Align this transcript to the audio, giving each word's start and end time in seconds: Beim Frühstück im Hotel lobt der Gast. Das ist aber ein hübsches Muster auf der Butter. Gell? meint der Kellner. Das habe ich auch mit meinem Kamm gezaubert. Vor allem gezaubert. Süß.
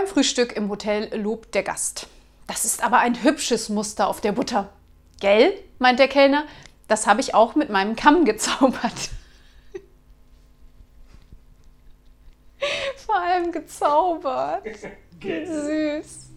Beim 0.00 0.08
Frühstück 0.08 0.56
im 0.56 0.70
Hotel 0.70 1.14
lobt 1.14 1.54
der 1.54 1.62
Gast. 1.62 2.06
Das 2.46 2.64
ist 2.64 2.82
aber 2.82 3.00
ein 3.00 3.22
hübsches 3.22 3.68
Muster 3.68 4.08
auf 4.08 4.22
der 4.22 4.32
Butter. 4.32 4.72
Gell? 5.20 5.52
meint 5.78 5.98
der 5.98 6.08
Kellner. 6.08 6.46
Das 6.88 7.06
habe 7.06 7.20
ich 7.20 7.34
auch 7.34 7.54
mit 7.54 7.68
meinem 7.68 7.96
Kamm 7.96 8.24
gezaubert. 8.24 9.10
Vor 13.04 13.14
allem 13.14 13.52
gezaubert. 13.52 14.66
Süß. 15.22 16.30